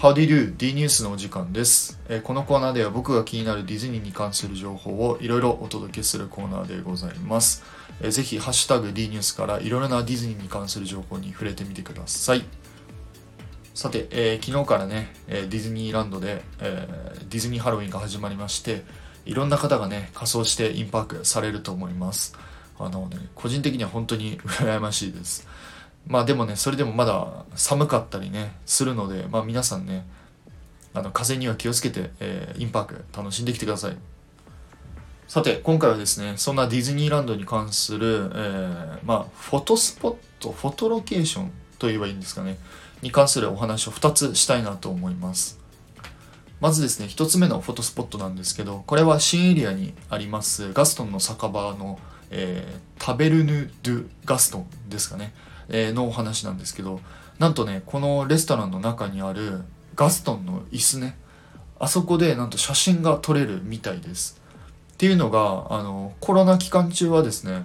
[0.00, 0.56] How do you do?
[0.56, 7.64] D ニュースのお時間です、えーこのコーナーでは僕が気になるディズニーに関する情報をいろいろお届けするコーナーでございます。
[8.00, 12.44] えーぜひ、ハッシュタグ D ニュースからいろいろなディズニーに関する情報に触れてみてください。
[13.74, 16.86] さて、えー昨日からね、えディズニーランドで、え
[17.28, 18.84] ディズニーハロウィンが始まりまして、
[19.26, 22.36] いろんな方がね、仮装してインパークされると思います。
[22.78, 25.48] あのね、個人的には本当に羨ましいです。
[26.08, 30.06] まあでもね、それでもまだ寒かったりね、するので、まあ皆さんね、
[30.94, 33.96] あの風には気をつけて、えーインパーク楽しんできてください。
[35.28, 42.56] さて、今回はですね、そんなディズニーランドに関する、えーまあ、フォトスポット、フォトロケーションと言えばいいんですかね、
[43.02, 45.60] に関するお話を2つしたいなと思います。
[46.60, 52.00] まずですね、1つ目のフォトスポットなんですけど、これは新エリアにありますガストンの酒場の、
[52.30, 55.32] えータベルヌ・ドゥ・ガストンですかね、
[55.68, 57.00] えーのお話なんですけど、
[57.38, 59.62] なんとね、このレストランの中にある
[59.94, 61.16] ガストンの椅子ね、
[61.78, 64.40] あそこでなんと写真が撮れるみたいです。
[64.92, 67.62] っていうのが、あの、コロナ期間中はですね、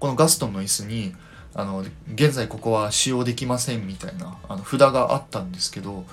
[0.00, 1.14] このガストンの椅子に、
[1.54, 6.04] あの、現在ここは使用できませんみたいなあの札があったんですけど、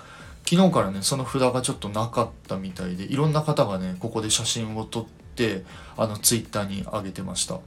[0.47, 5.63] 昨日からね、その札がちょっとなかったみたいで、いろんな方がね、ここで写真を撮って、
[5.97, 7.59] あの、ツイッターに上げてました。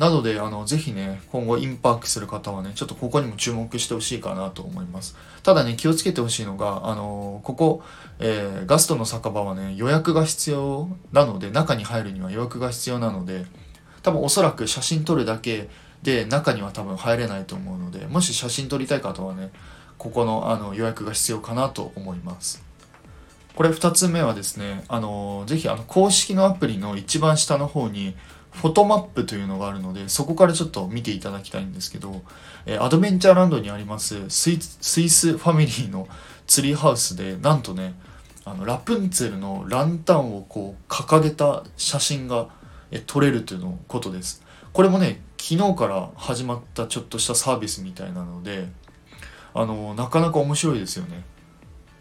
[0.00, 5.14] なので、あの、ぜひね、今後インパークする方はね、ちょっとここにも注目してほしいかなと思います。
[5.42, 7.82] ただね、気をつけてほしいのが、あの、ここ、
[8.18, 13.44] えーガストの酒場はね、予約が必要なので、中に入るには予約が必要なので、
[14.02, 15.68] 多分おそらく写真撮るだけ
[16.02, 19.50] で中には多分入れないと思うので、もし写真撮りたい方はね、
[19.98, 22.64] ここのあの予約が必要かなと思います。
[23.54, 28.16] これ2つ目はですね、あのぜひあの公式のアプリの一番下の方に
[28.52, 32.22] フォトマップというのがあるので、そこからちょっと見ていただきたいんですけど、
[32.66, 36.08] えアドベンチャーランドにありますスイスイスファミリーの
[36.46, 37.94] ツリーハウスで、なんとね、
[38.44, 42.48] あのラプンツェルのランタンをこう掲げた写真が
[42.90, 44.42] え撮れるというのことです。
[44.72, 48.68] これもね、昨日から始まったちょっとしたサービスみたいなので、
[49.54, 51.24] あのなかなか面白いですよね。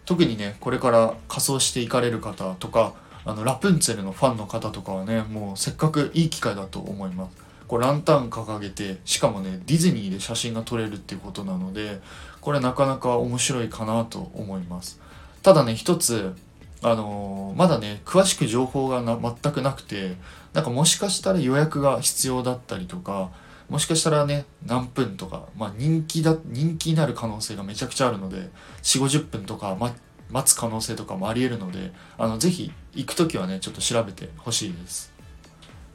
[0.06, 2.94] 特にね、これから仮装していかれる方とか、
[3.30, 7.38] あのラプンツェルのファンの方とかはね、もうせっかくいい機会だと思います。
[7.68, 12.02] こうランタン掲げて、しかもね、ディズニーで写真が撮れるっていうことなので、
[12.42, 15.00] これなかなか面白いかなと思います。
[15.44, 16.34] ただね、一つ、
[16.82, 20.16] あのーまだね、詳しく情報がな全くなくて、
[20.54, 23.30] なんかもしかしたら予約が必要だったりとか、
[23.70, 28.50] もしかしたらね、何分とか、まあ人気だ、人気になる可能性がめちゃくちゃあるので、
[28.82, 29.94] 4、50分とか、ま、
[30.30, 35.12] 待つ可能性とかもあり得るので、あの、ぜひ行くときはね、ちょっと調べてほしいです。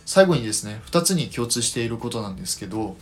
[0.07, 2.97] 最後にですね、2つに共通していることなんですけど、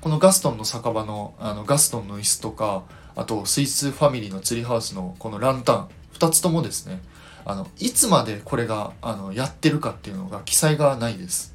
[0.00, 2.84] このガストンの酒場の、あの、ガストンの椅子とか、
[3.16, 7.02] あと、スイスファミリーのツリーハウスのこのランタン、2つともですね、
[7.44, 11.54] あの、いつまでこれが、あの、やってるかっていうのが記載がないです。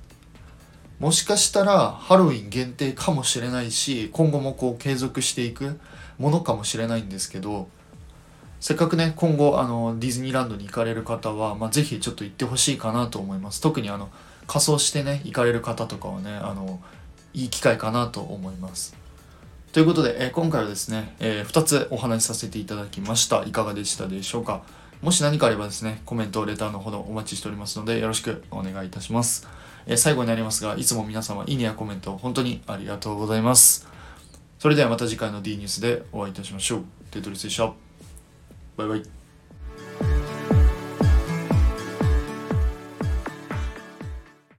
[0.99, 5.79] もしかしたらハロウィン限定かもしれないし今後もこう継続していく
[6.17, 7.67] ものかもしれないんですけど
[8.65, 14.09] せっかくね今後あのディズニーランドに行かれる方は、まあ、ぜひちょっと行ってほしいかなと思います特にあの
[14.47, 16.79] 仮装してね行かれる方とかはねあの
[17.35, 18.97] いい機会かなと思います
[19.71, 24.63] ということで、えー今回はですね、え2つお話しさせていただきましたいかがでしたでしょうか？
[25.03, 29.47] もし何かあればですねコメントレターのほどお待ちしておりますのでよろしくお願いいたします
[29.85, 33.87] えー最後になりますが、いつも皆様、いいねやコメント、本当にありがとうございます。
[34.57, 36.83] それではまた次回の D ニュースでお会いいたしましょう。
[37.11, 37.84] テトリスでした。
[38.77, 39.24] バイバイ。